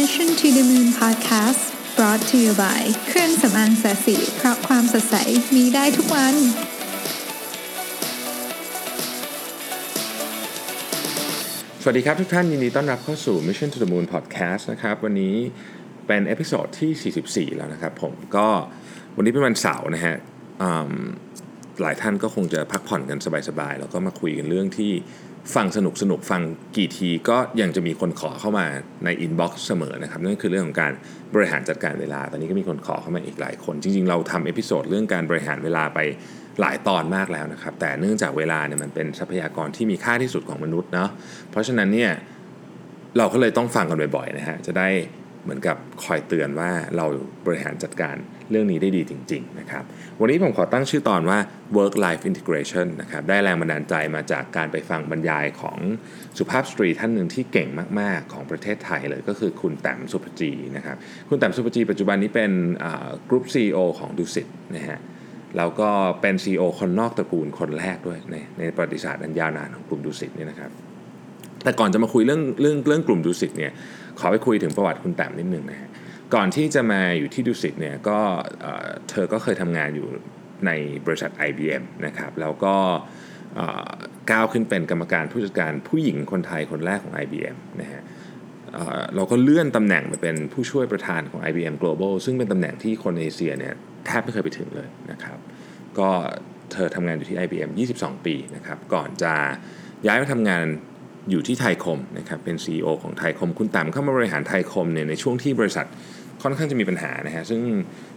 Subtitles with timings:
[0.00, 1.62] Mission to the Moon Podcast
[1.96, 5.16] brought to you by เครื่องสำอาง SASI เพราะความสดใส
[5.56, 6.34] มีได้ทุกวัน
[11.82, 15.34] สวัสดีครับทุกท่านยินดีต้อนรับเข้าสู่ Mission to the Moon Podcast นะครับ วันนี้
[16.06, 18.48] เป็น episode ที่ 44 แล้วนะครับผมก็
[19.16, 20.16] วันนี้เป็นวันเสาร์นะฮะ
[21.80, 23.18] หลายท่านก็คงจะพักผ่อนกัน
[23.48, 24.92] สบายๆ แล้วก็มาคุยกันเรื่องที่
[25.54, 26.42] ฟังสนุกสนุกฟัง
[26.76, 28.66] กี่ทีก็ยังจะมีคนขอเข้ามา
[29.04, 30.92] ใน inbox เสมอนะครับนั่นคือเรื่องของการ
[31.34, 35.98] บริหารจัดการเวลา ตอนนี้ก็มีคนขอเข้ามาอีกหลายคน จริง ๆ เราทำ episode เรื่องการบริหารเวลาไป
[36.60, 41.10] หลายตอนมากแล้วนะครับ แต่เนื่องจากเวลาเนี่ยมันเป็นทรัพยากรที่มีค่าที่สุดของมนุษย์เนาะ
[41.50, 42.12] เพราะฉะนั้นเนี่ย
[43.18, 44.88] เราก็เลยต้องฟังกันบ่อยๆนะฮะจะได้
[45.44, 47.06] เหมือนกับคอยเตือนว่าเรา
[47.46, 48.16] บริหารจัดการ
[48.50, 49.84] เรื่องนี้ได้ดีจริง ๆ นะครับ
[50.20, 51.38] วันนี้ผมขอตั้งชื่อตอนว่า
[51.76, 55.78] work life integration นะครับ ได้แรงบันดาลใจมาจากการไปฟังบรรยายของ
[56.38, 57.68] สุภาพสตรีท่านหนึ่งที่เก่ง
[58.00, 60.96] มาก ๆ ของประเทศไทยเลยก็คือคุณแต้มสุภจีนะครับ
[61.28, 62.52] คุณแต้มสุภจีปัจจุบันนี้เป็น
[63.28, 64.46] กรุ๊ป CEO ของดูสิต
[64.76, 64.98] นะฮะ
[65.56, 65.90] แล้วก็
[66.20, 70.70] เป็น CEO คนนอกตระกูลคนแรกด้วยในในประวัติศาสตร์อันยาวนานของกลุ่มดูสิตเนี่ยนะครับ
[71.64, 73.72] แต่ก่อนจะมาคุยเรื่องเรื่องเรื่องกลุ่มดูสิตเนี่ย
[74.18, 75.90] ขอไปคุยถึงประวัติคุณแต้มนิดนึงนะฮะ
[76.34, 78.18] ก่อนที่จะมาอยู่ที่ดูสิตเนี่ยก็
[79.10, 80.08] เธอก็เคยทำงานอยู่
[80.66, 80.70] ใน
[81.06, 82.76] บริษัท IBM นะครับแล้วก็
[84.30, 88.02] ก้าวขึ้นเป็นกรรมการผู้จัดการผู้หญิงคนไทยคนแรกของ IBM นะฮะ
[89.14, 93.74] เราก็เลื่อนตำแหน่งมาเป็นผู้ช่วยประธานของ IBM Global ซึ่งเป็นตำแหน่งที่คนเอเชียเนี่ย
[94.06, 95.38] แทบไม่เคยไปถึงเลยนะครับ
[95.98, 96.08] ก็
[96.72, 99.34] เธอทำงานอยู่ที่ IBM 22 ปีนะครับ ก่อนจะ
[100.06, 100.64] ย้ายมาทำงาน
[101.30, 105.86] อยู่ที่ไทยคมนะครับ เป็น CEO ของไทยคม คุณต้มเข้ามาบริหารไทยคมเนี่ยในช่วงที่บริษัท
[106.42, 107.60] ค่อนข้างจะมีปัญหานะฮะซึ่ง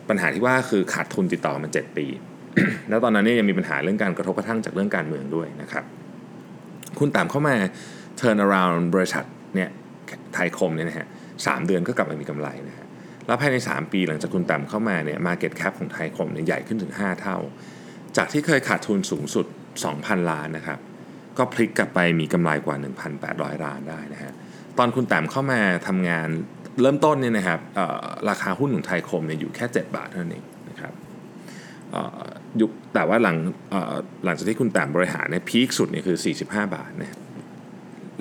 [0.10, 2.08] ปัญหาที่ว่าคือขาดทุนติดต่อมา 7 ปี
[2.90, 5.84] แล้วตอนนั้นเนี่ยยังมีปัญหาเรื่องการกระทบกระทั่งจากเรื่องการเมืองด้วยนะครับ
[7.00, 7.56] คุณแต้มเข้ามา
[8.20, 9.70] turn around บริษัทเนี่ย
[10.34, 11.08] ไทยคมเนี่ยนะฮะ
[11.46, 12.86] สามเดือนก็กลับมามีกำไรนะฮะ
[13.28, 17.38] แล้วภายใน 3 ปีหลังจากคุณแต้มเข้ามาเนี่ย market cap ของไทยคมเนี่ยใหญ่ขึ้นถึง 5 เท่า
[18.18, 19.46] จากที่เคยขาดทุนสูงสุด
[19.88, 20.80] 2,000 ล้านนะครับ
[21.38, 22.76] ก็พลิกกลับไปมีกำไรกว่า
[23.22, 24.32] 1,800 ล้านได้นะฮะ
[24.78, 26.30] ตอนคุณแต้มเข้ามาทำงาน
[26.82, 27.60] เริ่มต้นเนี่ยนะครับ
[28.30, 30.94] ราคาหุ้นของไทยคมเนี่ยอยู่แค่ 7 บาทเท่านั้นเองนะครับ
[32.62, 33.38] ยุคแต่ว่าหลัง
[34.26, 37.18] หลังจากที่คุณแต้มบริหารเนี่ยพีคสุดเนี่ยคือ 45 บาทนะ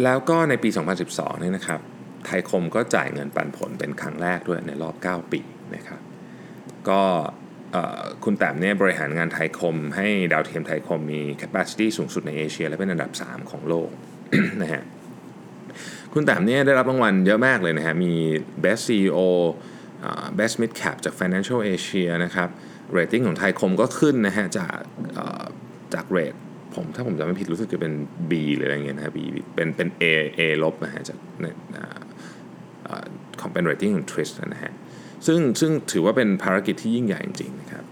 [0.05, 0.69] แล้วก็ในปี
[1.05, 1.81] 2012เนี่ยนะครับ
[2.27, 5.41] ไทยคมก็จ่ายเงินปันผลเป็นครั้งแรกด้วยในรอบ 9 ปี
[5.75, 6.01] นะครับ
[6.89, 7.01] ก็
[8.25, 13.89] คุณแต้มเนี่ยบริหารงานไทยคม ให้ดาวเทียมไทยคมมี capacity สูงสุดในเอเชีย และเป็นอันดับ 3 ของโลก
[14.63, 14.83] นะฮะ
[16.15, 18.13] คุณแต้มเนี่ยได้รับรางวัลเยอะมากเลยนะฮะมี
[18.65, 19.21] Best CEO
[20.39, 22.49] Best Mid Cap จาก FinanceAsia นะครับ
[22.93, 24.77] เรตติ้งของไทยคมก็ขึ้นนะฮะจาก
[25.95, 26.35] จาก rate
[26.75, 27.93] ผมถ้าผมจำไม่ผิดรู้สึกจะเป็น
[28.31, 29.19] B หรืออะไรเงี้ยนะฮะ B
[29.55, 30.05] เป็นเป็น A
[30.39, 31.57] A ลบนะฮะจากเนี่ย
[33.41, 34.73] ของเป็นเรตติ้งของ TRIS นะฮะ
[35.27, 37.85] ซึ่งซึ่งถือว่าเป็นภารกิจที่ยิ่งใหญ่จริงๆนะครับ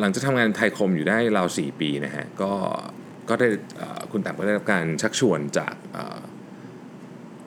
[0.00, 2.52] หลังจากทำงานไทยคมอยู่ได้ราว 4 ปีนะฮะก็
[3.28, 3.46] ก็ได้
[4.12, 5.74] คุณแต้มก็ได้รับการชักชวนจาก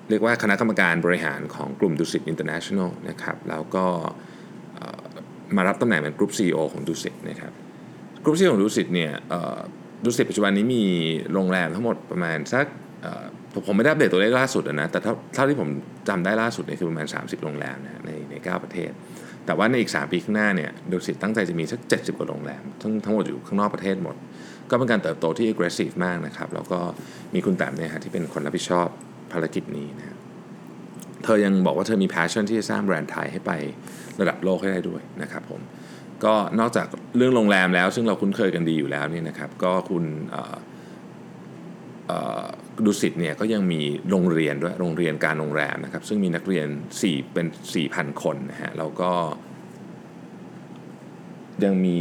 [0.10, 3.86] เรียกว่าคณะกรรมการบริหารของกลุ่มดุสิตอินเตอร์เนชั่นแนลนะครับแล้วก็
[5.56, 7.52] มารับตำแหน่งเป็นกรุ๊ป CEO ของดุสิตนะครับ
[8.24, 9.12] กรุ๊ป CEO ของดุสิตเนี่ย
[10.06, 10.84] ดุสิตปัจจุบันนี้มี
[11.34, 12.66] โรงแรมทั้งหมดประมาณสัก
[13.68, 15.00] ผมไม่ได้อัปเดตตัวเลขล่าสุดนะแต่
[15.36, 15.70] เท่าที่ผม
[16.10, 18.92] จำได้ล่าสุดเนี่ยคือประมาณ 30 โรงแรมนะฮะในใน 9 ประเทศ
[19.46, 24.16] แต่ว่าในอีก 3 ปีข้างหน้าเนี่ยดุสิตตั้งใจจะมีสัก 70 กว่าโรงแรมทั้งทั้งหมดอยู่ข้างนอกประเทศหมด
[24.70, 26.80] ก็เป็นการเติบโตที่ aggressive มากนะครับแล้วก็
[27.34, 28.88] มีคุณแต้มเนี่ยฮะที่เป็นคนรับผิดชอบ
[29.36, 30.06] ภารกิจนี้นะ
[31.24, 33.52] เธอยังบอกว่าเธอมี passion ที่จะสร้างแบรนด์ไทยให้ไป
[34.20, 35.62] ระดับโลกให้ได้ด้วยนะครับผม
[36.24, 36.88] ก็นอกจาก
[37.18, 40.06] เรื่องโรงแรมแล้ว ซึ่งเราคุ้นเคยกันดีอยู่แล้วนี่นะครับ ก็คุณ
[42.86, 46.68] ดุสิตเนี่ยก็ยังมีโรงเรียนด้วยโรงเรียนการโรงแรมนะครับ ซึ่งมีนักเรียน
[47.02, 47.48] 4 เป็น
[47.84, 49.12] 4,000 คนนะฮะแล้วก็
[51.64, 52.00] ยังมี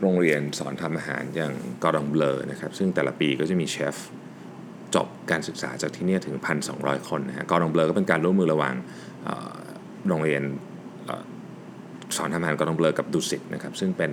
[0.00, 1.52] โรงเรียนสอนทำอาหารอย่าง
[1.82, 3.96] Cordon Bleu นะครับ ซึ่งแต่ละปีก็จะมีเชฟ
[4.94, 6.36] จบการศึกษาจากที่นี่ถึง
[6.72, 8.74] 1,200 คนนะฮะ Cordon Bleu ก็เป็นการร่วมมือระหว่าง
[10.08, 10.42] โรงเรียน
[11.08, 11.22] ออ
[12.16, 14.12] สอนทำอาหาร Cordon Bleu กับดุสิตนะครับซึ่งเป็น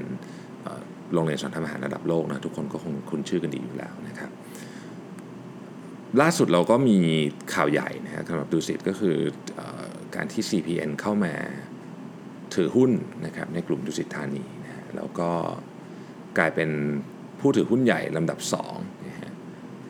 [1.14, 4.32] โรงเรียนสอนทำอาหารระดับโลกนะทุกคนก็คงคุ้นชื่อกันดีอยู่แล้วนะครับ
[6.22, 6.98] ล่าสุดเราก็มี
[7.54, 9.18] ข่าวใหญ่นะฮะสำหรับดุสิตก็คือ
[9.60, 11.34] ออการที่ CPN เข้ามา
[12.56, 12.92] ถือหุ้น
[13.26, 15.30] นะครับในกลุ่มดุสิตธานีนะฮะแล้วก็
[16.38, 16.70] กลายเป็น
[17.40, 18.91] ผู้ถือหุ้นใหญ่ลำดับ2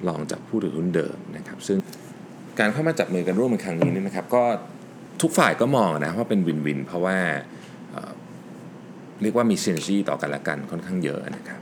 [0.08, 1.78] รองจากผู้ถือหุ้นเดิมนะครับ ซึ่ง
[2.60, 4.44] การเข้ามาจับมือกันร่วมในครั้งนี้นี่นะครับ ก็
[5.22, 7.18] ทุกฝ่ายก็มองนะว่าเป็นวินวิน เพราะว่า
[9.22, 11.62] เรียกว่ามีซินซีต่อกันและกันค่อนข้างเยอะนะครับ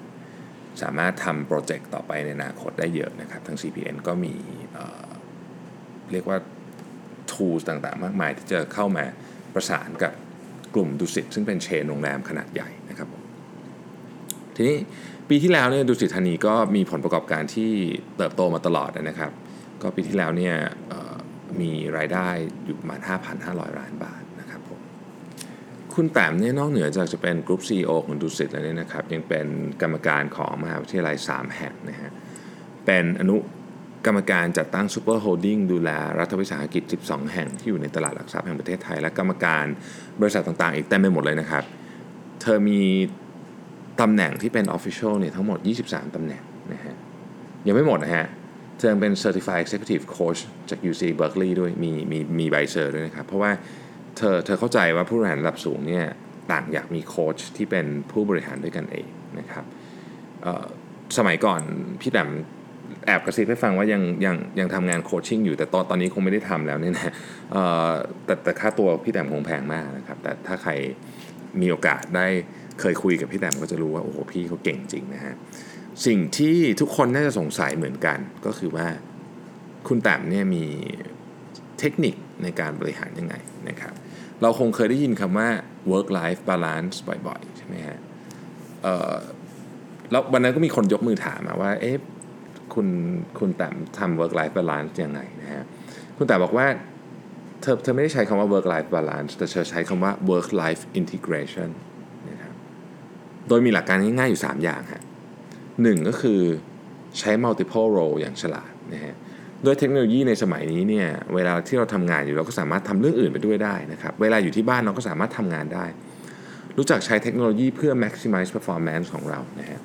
[0.82, 4.34] สามารถทำโปรเจกต์ต่อไปในอนาคตได้เยอะนะครับทั้ง CPN ก็มี
[4.74, 6.38] เเรียกว่า
[7.32, 9.06] ทุ tools ต่างๆ มากมายที่จะเข้ามา
[9.54, 10.14] ประสานกับ
[10.76, 13.08] กลุ่มดุสิตซึ่งเป็นเชนโรงแรมขนาดใหญ่นะครับ
[14.62, 14.80] ทีนี้
[15.30, 17.72] ปีที่แล้วเนี่ยดุสิตธานีก็มีผลประกอบการที่
[18.18, 19.32] เติบโตมาตลอดนะครับ
[19.82, 20.56] ก็ปีที่แล้วเนี่ย
[21.60, 22.28] มีรายได้
[22.66, 23.00] อยู่ประมาณ
[23.40, 24.80] 5,500 ล้านบาทนะครับผม
[25.94, 29.48] คุณแต้มเนี่ยนอกเหนือจากจะเป็นกรุ๊ป CEO ของดุสิตแล้วเนี่ยนะครับยังเป็น
[29.82, 32.12] กรรมการของมหาวิทยาลัย 3 แห่งนะฮะ
[32.86, 33.36] เป็นอนุ
[34.06, 35.90] กรรมการจัดตั้ง super holding ดูแล
[36.20, 39.66] รัฐวิสาหกิจ 12 แห่งที่อยู่ในตลาดหลักทรัพย์แห่งประเทศไทย และกรรมการ
[40.22, 41.64] บริษัทต่างๆ อีกเต็มไปหมดเลยนะครับ
[42.42, 42.82] เธอมี
[44.02, 46.44] ตำแหน่งที่เป็น Official เนี่ยทั้งหมด 23 ตำแหน่ง
[46.74, 46.96] นะฮะ
[47.68, 48.28] ยังไม่หมดนะฮะ
[48.78, 53.52] เธอเป็น Certified Executive Coach จาก UC Berkeley ด้วยมีมีมีใบ cert ด้วยนะครับ เพราะว่า
[54.18, 56.06] เธอเธอเข้าใจว่าผู้บริหารระดับสูงเนี่ย
[56.52, 59.08] ต่างอยากมีโค้ชที่เป็นผู้บริหารด้วยกันเอง
[59.40, 59.64] นะครับ
[61.18, 61.62] สมัยก่อน
[62.02, 62.30] พี่แต้ม
[63.06, 67.14] แอบกระซิบให้ฟังว่ายังยังยังทำงานโคชชิ่งอยู่แต่ตอนตอนนี้คงไม่ได้ทำแล้วเนี่ยนะ
[68.26, 70.72] แต่แต่ค่าตัวพี่แต้มคงแพงมากนะครับ แต่ถ้าใคร
[71.62, 72.28] มีโอกาสได้
[72.82, 75.36] เคยคุยกับพี่แต้มก็จะรู้ว่าโอ้โหพี่เขาเก่งจริงนะฮะ
[76.06, 78.88] สิ่งที่ทุกคนน่าจะสงสัยเหมือนกัน ก็คือว่า
[79.88, 80.66] คุณแต้มเนี่ยมี
[81.80, 83.36] เทคนิคในการบริหารยังไง
[83.70, 83.94] นะครับ
[84.42, 85.50] เราคงเคยได้ยินคำว่า
[85.92, 88.00] work life balance บ่อยๆ ใช่ไหมฮะ
[90.12, 91.96] แล้ววันนั้นก็มีคนยกมือถามมาว่าเอ๊ะ
[92.74, 92.88] คุณ
[93.40, 95.64] คุณแต้มทำ work life balance ยังไงนะฮะ
[96.18, 96.68] คุณแต้มบอกว่า
[97.62, 101.70] เธอเธอไม่ได้ใช้คำว่า work life balance แต่เธอใช้คำว่า work life integration
[103.50, 105.04] โดยมีหลักการง่ายๆอยู่ 3 อย่างฮะ
[105.84, 106.42] หนึ่งก็คือ
[107.20, 109.16] ใช้ multiple role อย่างฉลาดนะฮะ
[109.66, 115.86] ด้วยเทคโนโลยีในสมัยนี้เนี่ยเวลาที่เราทำงานอยู่เราก็สามารถทำเรื่องอื่นไปด้วยได้นะครับเวลาอยู่ที่บ้านเราก็สามารถทำงานได้
[116.78, 119.80] รู้จักใช้เทคโนโลยีเพื่อ maximize performance ของเรานะฮะ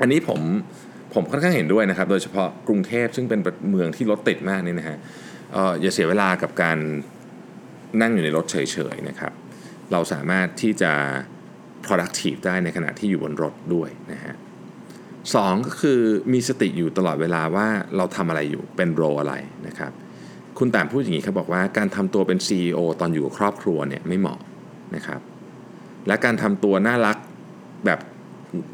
[0.00, 0.40] อันนี้ผม
[1.14, 3.40] ผมค่อนข้างเห็นด้วยนะครับ โดยเฉพาะกรุงเทพซึ่งเป็น
[3.70, 4.98] เมืองที่รถติดมากนี่นะฮะ
[5.80, 6.78] อย่าเสียเวลากับการ
[8.00, 8.56] นั่งอยู่ในรถเฉ
[8.94, 9.32] ยๆนะครับ
[9.92, 10.92] เราสามารถที่จะ
[11.86, 14.34] productive ได้ในขณะที่อยู่บนรถด้วยนะฮะ
[15.34, 16.00] สองก็คือ
[16.32, 17.66] มีสติอยู่ตลอดเวลาว่า
[17.96, 19.34] เราทำอะไรอยู่เป็นโรอะไร
[19.66, 19.92] นะครับ
[20.58, 24.40] คุณแต่พูดอย่างนี้เขาบอกว่าการทำตัวเป็น CEO ตอนอยู่กับครอบครัวเนี่ยไม่เหมาะ
[24.96, 25.20] นะครับ
[26.06, 27.16] และการทำตัวน่ารัก
[27.86, 28.00] แบบ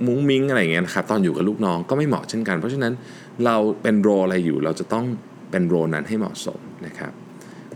[0.06, 2.92] มุ้งมิ้งอะไรเงี้ยนะครับตอนอยู่กับลูกน้องก็ไม่เหมาะเช่นกัน เพราะฉะนั้น
[3.44, 5.04] เราเป็นโรอะไรอยู่เราจะต้อง
[5.50, 7.12] เป็นโรนั้นให้เหมาะสมนะครับ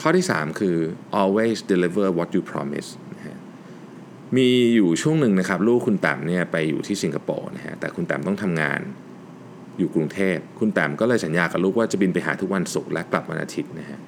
[0.02, 0.76] ข้อที่ 3 คือ
[1.20, 2.88] always deliver what you promise
[4.36, 8.80] มีอยู่ช่วงหนึ่งนะครับ ลูกคุณแต้มเนี่ยไปอยู่ที่สิงคโปร์นะฮะแต่คุณแต้มต้องทำงาน
[9.78, 13.98] อยู่กรุงเทพ คุณแต้มก็เลยสัญญากับลูกว่าจะบินไปหาทุกวันศุกร์และกลับวันอาทิตย์นะฮะ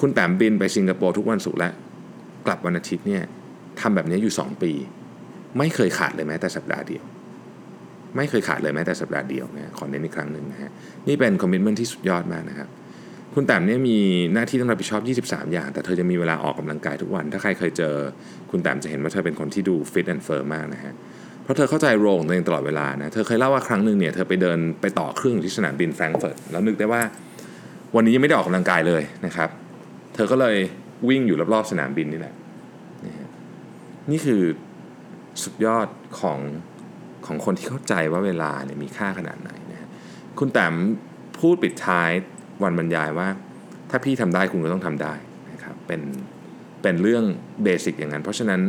[0.00, 1.68] คุณแต้มบินไปสิงคโปร์ทุกวันศุกร์และ
[2.46, 3.22] กลับวันอาทิตย์เนี่ย
[3.80, 4.72] ทำแบบนี้อยู่ 2 ปี
[5.58, 7.04] ไม่เคยขาดเลยแม้แต่สัปดาห์เดียว
[8.16, 10.70] ไม่เคยขาดเลยแม้แต่สัปดาห์เดียวนะขอเน้นอีกครั้งหนึ่งนะฮะ
[11.08, 12.68] นี่เป็น commitment ที่สุดยอดมากนะครับ
[13.34, 13.98] คุณแต้มเนี่ยมี
[14.34, 17.94] หน้าที่ต้องรับผิดชอบ 23 อย่าง แต่เธอจะมีเวลาออกกำลังกายทุกวัน ถ้าใครเคยเจอ
[18.50, 20.94] คุณแต้มจะเห็นว่าเธอเป็นคนที่ดู fit and firm มากนะฮะ
[21.42, 27.02] เพราะเธอเข้าใจโรงตัวเองตลอดเวลานะเธอเคยเล่าว่าครั้งหนึ่งเนี่ยเธอไปเดินไปต่อเครื่องที่สนามบินแฟรงก์เฟิร์ตแล้วนึกได้ว่า
[27.94, 29.48] วันนี้ยังไม่ได้ออกกำลังกายเลยนะครับ
[30.14, 30.56] เธอก็เลย
[31.08, 32.34] วิ่งอยู่รอบๆสนามบินนี่แหละ
[34.10, 34.42] นี่คือ
[35.42, 35.88] สุดยอด
[36.20, 36.38] ของ
[37.26, 39.88] ของคนที่เข้าใจว่าเวลาเนี่ยมีค่าขนาดไหนนะฮะ
[40.38, 40.74] คุณแต้ม
[41.38, 42.10] พูดปิดท้าย
[42.62, 43.28] วันบรรยายว่า
[43.90, 45.14] ถ้าพี่ทำได้คุณก็ต้องทำได้
[45.52, 46.00] นะครับเป็น
[46.82, 47.24] เป็นเรื่อง
[47.64, 48.60] เบสิกอย่างนั้น เพราะฉะนั้น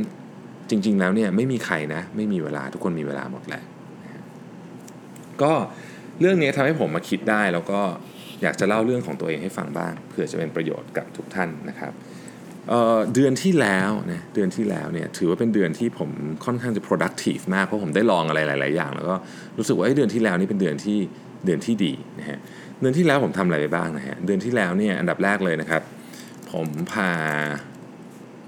[0.70, 3.64] จริง ๆ แล้วเนี่ยไม่มีใครนะไม่มีเวลาทุกคนมีเวลาหมดแหละ
[5.42, 5.54] ก็
[6.20, 7.82] เรื่องนี้ทำให้ผมมาคิดได้แล้วก็
[8.44, 11.94] อยากจะเล่าเรื่องของตัวเองให้ฟังบ้างเพื่อจะเป็นประโยชน์กับทุกท่านนะครับ
[12.70, 16.10] เเดือนที่แล้วนะเดือนที่แล้วเนี่ยถือว่าเป็นเดือนที่ผม
[16.46, 19.16] ค่อนข้างจะ productive มากเพราะผมได้ลองอะไรหลาย ๆ อย่าง แล้วก็
[19.58, 21.00] รู้สึกว่าเดือนที่แล้วนี่เป็นเดือนที่
[21.46, 22.40] เดือนที่ดีนะฮะ
[22.80, 25.82] เดือนที่แล้วผมทำอะไรไปบ้างนะฮะเดือนที่แล้วเนี่ยอันดับแรกเลยนะครับ
[26.52, 27.12] ผมพา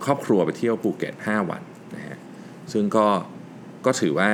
[0.06, 1.62] ครอบครัวไปเที่ยวภูเก็ต 5 วัน
[1.96, 2.18] นะฮะ
[2.74, 3.08] ซึ่งก็
[3.86, 4.32] ก็ถือว่า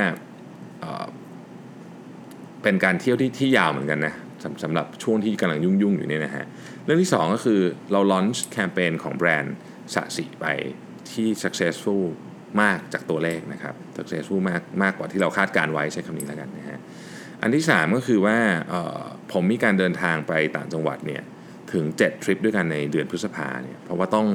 [2.63, 6.45] เป็นการเที่ยวที่ที่ยาวเหมือนกันนะสำสำหรับช่วงที่กำลังยุ่งๆอยู่เนี่ยนะฮะ
[6.85, 7.59] เรื่องที่ 2 ก็คือ
[7.91, 9.55] เราลอนช์แคมเปญของแบรนด์
[9.93, 10.45] สะสีไป
[11.11, 12.03] ที่ successful
[12.61, 16.79] มากจากตัวเลขนะครับ successful มากมากกว่าที่เราคาดการไว้ใช้คำนี้แล้วกันนะฮะ
[17.43, 18.37] อันที่ 3 ก็คือว่า
[19.31, 21.23] ผมมีการเดินทางไปต่างจังหวัดเนี่ย
[21.73, 24.27] ถึง 7 ทริปด้วยกันในเดือนพฤษภาเนี่ยเพราะว่าต้อง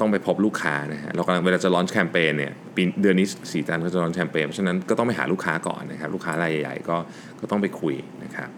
[0.00, 6.96] ต้องไปพบลูกค้านะฮะเรากำลังเวลาจะลอนช์แคมเปญเนี่ยปีเดือนนี้สีจันก็จะลอนช์แคมเปญเพราะฉะนั้นก็ต้องไปหาลูกค้าก่อนนะครับลูกค้ารายใหญ่ๆก็
[7.40, 8.50] ก็ต้องไปคุยนะครับ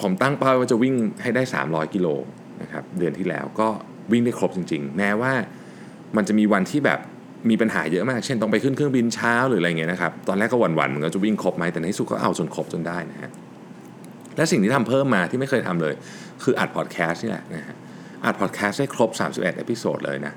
[0.00, 2.08] ผมตั้งเป้าว่าจะวิ่งให้ได้ 300 กิโล
[2.62, 3.68] นะครับเดือนที่แล้วก็
[4.12, 5.32] วิ่งได้ครบจริง ๆ แม้ว่า
[6.16, 7.00] มันจะมีวันที่แบบ
[7.50, 13.30] มีปัญหาเยอะมาก เช่นต้องไปขึ้นเครื่องบินเช้าหรืออะไรเงี้ยนะครับ ตอนแรกก็หวั่นๆมันก็จะวิ่งครบไหมแต่ในที่สุดก็เอาจนครบจนได้นะฮะ
[14.36, 15.94] และสิ่งที่ทำเพิ่มมาที่ไม่เคยทำเลย
[16.42, 17.76] คืออัดพอดแคสต์นี่แหละนะฮะ
[18.24, 20.32] อัดพอดแคสต์ได้ครบ 31 episode เลยนะ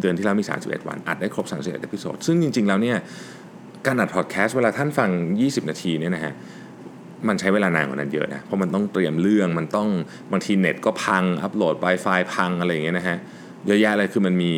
[0.00, 2.96] เดือนที่แล้วมี 31 วัน อัดได้ครบ 31 episode ซึ่งจริง ๆ แล้วเนี่ย
[3.86, 6.34] การอัดพอดแคสต์เวลาท่านฟัง 20 นาทีเนี่ยนะฮะ
[7.28, 9.88] มันใช้เวลานานกว่านั้นเยอะนะ เพราะมันต้องเตรียมเรื่อง มันต้อง
[10.32, 13.16] บางทีเน็ตก็พัง อัปโหลดไไฟล์พังอะไรอย่างเงี้ยนะฮะ
[13.66, 14.52] เยอะแยะเลยคือมันมี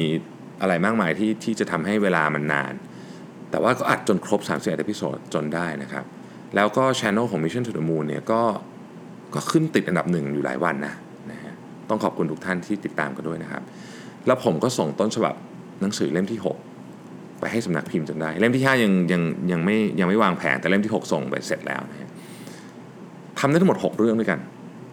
[0.61, 2.73] อะไรมากมายที่ที่จะทำให้เวลามันนาน
[3.51, 6.05] แต่ว่าก็อัดจนครบ31 episode จนได้นะครับ
[6.55, 8.43] แล้วก็ channel ของ Mission to the Moon เนี่ยก็
[9.35, 10.95] ก็ขึ้นติดอันดับหนึ่งอยู่หลายวันนะ
[11.31, 11.55] นะฮะ
[11.89, 13.63] ต้องขอบคุณทุกท่านที่ติดตามกันด้วยนะครับ
[14.27, 15.35] แล้วผมก็ส่งต้นฉบับ
[15.81, 16.39] หนังสือเล่มที่
[16.85, 22.11] 6 ไปให้สำนักพิมพ์จนได้ เล่มที่ 5 ยังยังยังไม่ยังไม่วางแผนแต่เล่มที่ 6 ส่งไปเสร็จแล้วนะฮะ
[23.39, 24.39] ทำได้ทั้งหมด 6 เรื่องด้วยกัน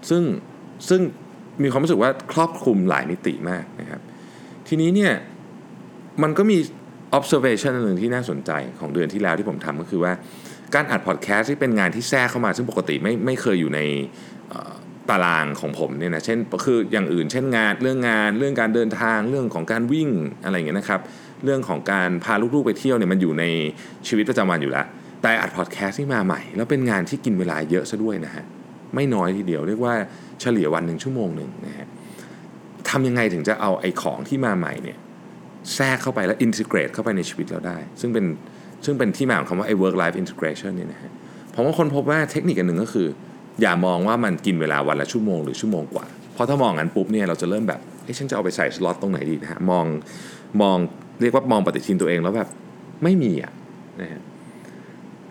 [0.09, 0.23] ซึ่ง
[0.89, 1.01] ซึ่ง
[1.63, 4.01] มีความรู้สึกว่าครอบคลุมหลายมิติมากนะครับ
[4.67, 5.13] ทีนี้เนี่ย
[6.23, 6.57] มันก็มี
[7.17, 10.13] observation หนึ่งที่น่าสนใจของเดือนที่แล้วที่ผมทำก็คือว่า
[10.75, 13.79] การอัดพอดแคสต์ที่เป็นงานที่แทรกเข้ามา ซึ่งปกติไม่ไม่เคยอยู่ใน
[15.09, 20.09] ตารางของผมเนี่ยนะเช่นคืออย่างอื่น เช่นงานเรื่องงานเรื่องการเดินทางเรื่องของการวิ่ง
[20.43, 21.01] อะไรอย่างเงี้ยนะครับ
[21.43, 23.43] เรื่องของการพาลูกๆไปเที่ยวเนี่ยมันอยู่ใน
[24.07, 24.85] ชีวิตประจำวันอยู่แล้ว
[25.21, 28.45] แต่อัดพอดแคสต์ที่มาใหม่ แล้วเป็นงานที่กินเวลาเยอะซะด้วยนะฮะ
[28.95, 29.93] ไม่น้อยทีเดียวเรียกว่า
[30.41, 31.87] เฉลี่ยวันหนึ่งชั่วโมงหนึ่งนะฮะ
[32.89, 34.97] ทำยังไงถึงจะเอาไอ้ของที่มาใหม่เนี่ย
[35.75, 38.25] แทรกเข้าไปแล้วอินทิเกรตเข้าไปในชีวิตเราได้ ซึ่งเป็น
[38.85, 41.11] ซึ่งเป็นที่มาของคำว่าไอ้ work life integration เนี่ยนะฮะ
[41.53, 43.07] ผมว่าคนพบว่าเทคนิคอันหนึ่งก็คือ
[43.61, 49.85] อย่ามองว่ามันกินเวลาวันละชั่วโมงหรือชั่วโมงกว่า เพราะถ้ามองงั้นปุ๊บเนี่ยเราจะเริ่มแบบเอ้ฉันจะเอาไปใส่สล็อตตรงไหนดีนะฮะมอง
[50.61, 50.77] มอง
[51.21, 52.49] เรียกว่ามองปฏิทินตัวเองแล้วแบบ
[53.03, 53.51] ไม่มีอะ
[54.01, 54.21] นะฮะ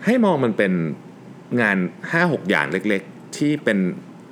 [0.05, 0.73] ให้มองมันเป็น
[1.61, 1.77] งาน
[2.13, 3.77] 5-6 อย่างเล็กๆ ที่เป็น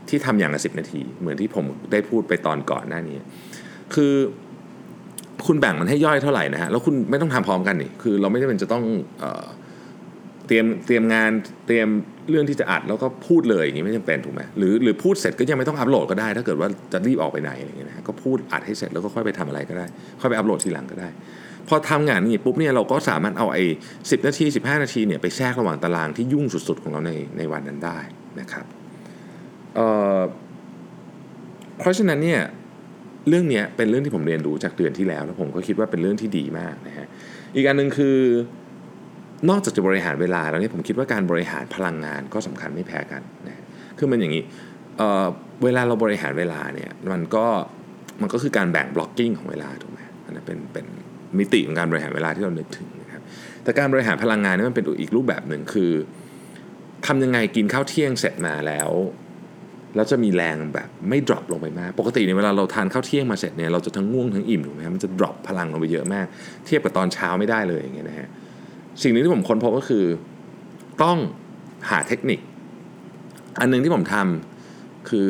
[0.10, 3.18] ที่ทำอย่างละสินาที เหมือนที่ผมได้พูดไปตอนก่อนหน้านี้
[3.94, 4.14] คือ
[5.48, 8.84] คุณแบ่งมันให้ย่อยเท่าไหร่นะฮะแล้วคุณไม่ต้องทำพร้อมกันนี่คือ เราไม่ได้เป็นจะต้อง
[10.48, 11.32] เตรียมเตรียมงาน
[11.68, 11.88] เตรียม
[12.30, 19.86] เรื่องที่จะอัดแล้วก็พูดเลยอย่างนี้ไม่จำเป็นถูกไหมหรือหรือพูดเสร็จก็ยังไม่ต้องอัปโหลดก็ได้ ถ้าเกิดว่าจะรีบออกไปไหนอะไรอย่างเงี้ยนะก็พูดอัดให้เสร็จแล้วก็ค่อยไปทำอะไรก็ได้
[20.22, 21.10] ค่อยไปอัปโหลดทีหลังก็ได้
[21.68, 23.64] พอทำงานนี้ปุ๊บเนี่ยเราก็สามารถเอาไอ้
[24.12, 28.00] สินาที 15 นาทีเนี่ยไปแทรกระหว่างตารางที่ยุ่งสุดๆของเราในในวันนั้นได้
[28.40, 28.66] นะครับ
[29.76, 32.42] เเพราะฉะนั้นเนี่ย
[33.30, 37.08] เรื่องนี้เป็นเรื่องที่ผมเรียนรู้จากเดือนที่แล้ว แล้วผมก็คิดว่าเป็นเรื่องที่ดีมากนะฮะ
[37.56, 38.18] อีกอันหนึ่งคือ
[39.50, 43.56] นอกจากจะบริหารเวลาแล้วเนี่ยผมคิดว่าการบริหารพลังงานก็สำคัญไม่แพ้กันนะ
[43.98, 44.44] คือมันอย่างนี้
[44.98, 47.46] เวลาเราบริหารเวลาเนี่ยมันก็
[48.22, 50.86] มันก็คือการแบ่ง blocking ของเวลาถูกไหมอันนั้นเป็นเป็น
[51.40, 53.22] มิติของการบริหารเวลาที่เรานึกถึงนะครับ
[53.64, 55.92] แต่การบริหารพลังงานนี่มันเป็นอีกรูปแบบหนึ่งคือ
[57.06, 58.90] ทำยังไงกินข้าวเที่ยงเสร็จมาแล้ว
[59.96, 66.26] แล้วจะมีแรงแบบไม่ drop ลงไปมาก ปกติในเวลาเราทานข้าวเที่ยงมาเสร็จเนี่ยเราจะทั้งง่วงทั้งอิ่มถูกไหมมันจะ drop พลังลงไปเยอะมาก
[66.66, 68.28] เทียบกับตอนเช้าไม่ได้เลยอย่างเงี้ยนะฮะ
[69.02, 70.06] สิ่งนี้ที่ผมค้นพบก็คือ
[71.04, 71.18] ต้อง
[71.90, 72.40] หาเทคนิค
[73.60, 75.28] อันนึงที่ผมทำคือ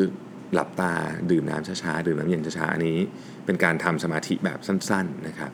[0.53, 0.93] หลับตา
[1.31, 2.97] ดื่มน้ำช้าๆดื่มน้ำเย็นช้าๆอันนี้
[3.45, 5.51] เป็นการทำสมาธิแบบสั้น ๆนะครับ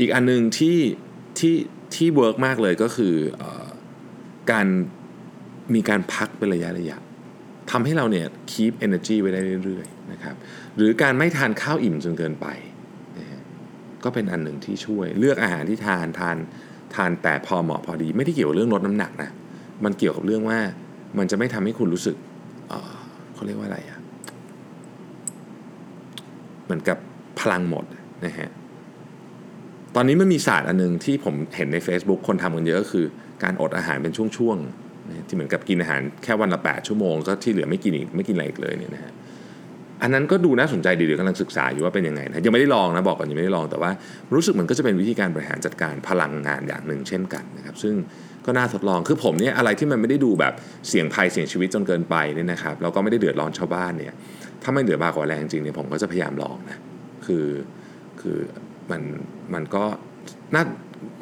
[0.00, 0.78] อีกอันนึงที่
[1.38, 1.54] ที่
[1.94, 3.42] ที่เวิร์กมากเลยก็คืออ
[4.50, 4.66] การ
[5.74, 6.98] มีการพักเป็นระยะระยะ
[7.76, 10.34] ทำให้เราเนี่ย keep energy ไว้ได้เรื่อยๆนะครับ
[10.76, 12.46] หรือการไม่ทานข้าวอิ่มจนเกินไป
[13.18, 13.26] นะ
[14.04, 16.36] ก็เป็นอันหนึ่งที่ช่วยเลือกอาหารที่ทานทาน
[16.94, 19.30] ทานแต่พอเหมาะพอดี ไม่ได้เกี่ยวกับเรื่องลดน้ำหนักนะ
[19.84, 20.58] มันเกี่ยวกับเรื่องว่า
[21.18, 22.16] มันจะไม่ทำให้คุณรู้สึก
[22.68, 23.98] เเขาเรียกว่าอะไรอะ
[26.64, 26.98] เหมือนกับ
[27.40, 27.84] พลังหมด
[28.24, 28.50] นะฮะ
[29.94, 33.06] ตอนนี้มันมีศาสตร์อันนึงที่ผมเห็นใน Facebook คนทำกันเยอะก็คือ
[33.42, 34.93] การอดอาหารเป็นช่วงๆ
[35.28, 39.12] ที่เหมือนกับกินอาหารแค่วันละ 8 ชั่วโมงก็ที่เหลือไม่กินอีกไม่กินอะไรอีกเลยเนี่ยนะฮะ
[40.02, 43.90] อันนั้นก็ดูน่าสนใจดีเดี๋ยวกำลังศึกษาอยู่ว่าเป็นยังไงนะยังไม่ได้ลองนะบอกก่อนยังไม่ได้ลองแต่ว่า
[44.34, 47.94] รู้สึกมันก็จะเป็นวิธีการบริหารจัดการพลังงานอย่างหนึ่งเช่นกันนะครับซึ่ง
[48.46, 50.54] ก็น่าทดลองคือผมเนี่ยอะไรที่มันไม่ได้ดูแบบ
[50.88, 54.12] เสี่ยงภัยเสี่ยงชีวิตจนเกินไปเนี่ยนะครับแล้วก็ไม่ได้เดือดร้อนชาวบ้านเนี่ย
[54.62, 56.78] ถ้าไม่เดือดบากว่าแรงจริงเนี่ยผมก็จะพยายามลองนะ
[57.26, 57.46] คือ
[58.20, 58.38] คือ
[58.90, 59.02] มัน
[59.54, 59.84] มันก็
[60.54, 60.64] น่า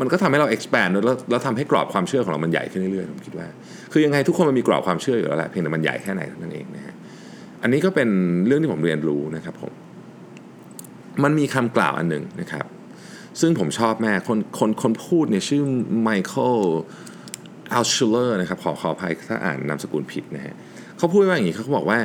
[0.00, 3.48] มันก็ทำให้เรา expand แล้วแล้วทำให้กรอบความเชื่อของเรามันใหญ่ขึ้นเรื่อยๆผมคิดว่า
[3.92, 6.94] คือยังไงทุกคนมันมีกรอบความเชื่ออยู่แล้วแหละเพียงแต่มันใหญ่แค่ไหนเท่านั้นเองนะฮะ
[7.62, 8.08] อันนี้ก็เป็น
[8.46, 9.72] เรื่องที่ผมเรียนรู้นะครับผม
[11.24, 12.66] มันมีคำกล่าวอันหนึ่งนะครับ
[13.40, 15.62] ซึ่งผมชอบแม่คนคนคนพูดเนี่ยชื่อ
[16.02, 16.58] Michael
[17.72, 20.54] Altshuler นะครับขอขออภัยถ้าอ่านนามสกุลผิดนะฮะ
[20.98, 21.98] เขาพูดว่าอย่างนี้เขาบอกว่า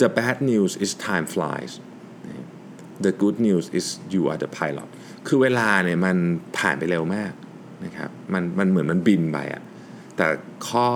[0.00, 1.72] the bad news is time flies
[3.04, 4.88] the good news is you are the pilot
[5.26, 6.16] คือเวลาเนี่ยมัน
[6.58, 7.32] ผ่านไปเร็วมาก
[7.84, 9.62] นะครับมันมันเหมือนมันบินไปอะ
[10.16, 10.26] แต่
[10.68, 10.86] ข้อ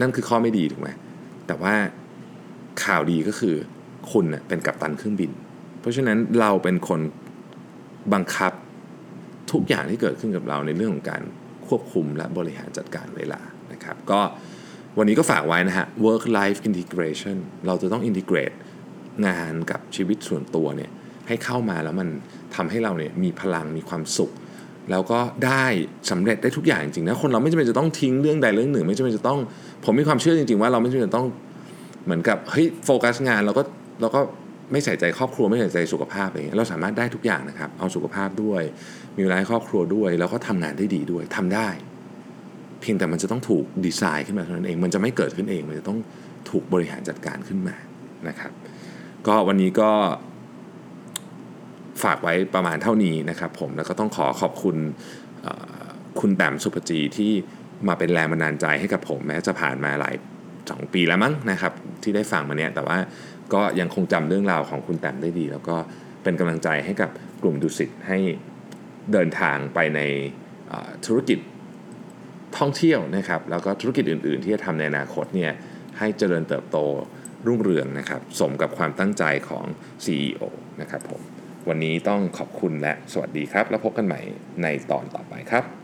[0.00, 0.88] นั่นคือข้อไม่ดีถูกไหม
[1.46, 1.74] แต่ว่า
[2.84, 3.56] ข่าวดีก็คือ
[4.12, 5.30] คุณเน่ยเป็นกัปตันเครื่องบิน
[5.80, 7.00] เพราะฉะนั้นเราเป็นคน
[8.12, 8.52] บังคับ
[9.52, 11.22] ทุกอย่างที่เกิดขึ้นกับเราในเรื่องของการ
[11.66, 13.40] ควบคุมและบริหารจัดการเวลา
[13.72, 14.20] นะครับ ก็
[14.98, 18.56] วันนี้ก็ฝากไว้นะฮะ work life integration เราจะต้อง integrate
[19.26, 20.90] งานกับชีวิตส่วนตัวเนี่ย
[21.30, 22.08] ให้เข้ามาแล้วมัน
[22.56, 24.30] ทำให้เราเนี่ยมีพลังมีความสุข
[24.90, 25.64] แล้วก็ได้
[26.10, 29.38] สำเร็จได้ทุกอย่างจริงๆนะคนเราไม่จำเป็นจะต้องทิ้งเรื่องใดเรื่องหนึ่ง ไม่จำเป็นจะต้อง
[29.84, 31.26] ผมมีความเชื่อจริง ๆ ว่าเราไม่จำเป็นจะต้อง
[32.04, 33.62] เหมือนกับเฮ้ยโฟกัสงานแล้วก็
[34.00, 34.20] แล้วก็
[34.72, 38.62] ไม่ใส่ใจครอบครัวไม่ใส่ใจสุขภาพอะไรเงี้ยเราสามารถได้ทุกอย่างนะครับเอาสุขภาพด้วย
[39.16, 41.68] มีเวลาให้ครอบครัวด้วย แล้วก็ทำงานได้ดีด้วยทำได้
[42.80, 45.98] เพียงแต่มันจะต้องถูกดีไซน์ขึ้นมาเท่านั้นเอง มันจะไม่เกิดขึ้นเองมันจะต้อง
[46.50, 47.76] ถูกบริหารจัดการขึ้นมา
[48.28, 48.52] นะครับ
[49.26, 49.90] ก็วันนี้ก็
[52.04, 54.76] ฝากไว้ประมาณเท่านี้นะครับผมแล้วก็ต้องขอขอบคุณ
[56.20, 57.32] คุณแต้มสุภจีที่
[57.88, 60.14] มาเป็นแรงบันดาลใจให้กับผมแม้จะผ่านมาหลาย
[60.70, 62.98] สองปีแล้วมั้งนะครับ ที่ได้ฟังมาเนี่ยแต่ว่า
[63.54, 65.76] ก็ยังคงจำเรื่องราวของคุณแต้มได้ดี แล้วก็
[66.22, 67.10] เป็นกำลังใจให้กับ
[67.42, 68.18] กลุ่มดุสิตให้
[69.12, 70.00] เดินทางไปใน
[71.06, 71.38] ธุรกิจ
[72.58, 75.52] ท่องเที่ยวนะครับ แล้วก็ธุรกิจอื่น ๆ ที่จะทำในอนาคตเนี่ย
[75.98, 76.78] ให้เจริญเติบโต
[77.46, 79.64] รุ่งเรืองนะครับ สมกับความตั้งใจของ
[80.04, 80.42] CEO
[80.80, 81.20] นะครับผม
[81.68, 84.20] วันนี้ต้องขอบคุณและสวัสดีครับ แล้วพบกันใหม่
[84.62, 85.79] ในตอนต่อไปครับ